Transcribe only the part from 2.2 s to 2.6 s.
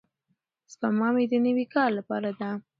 ده.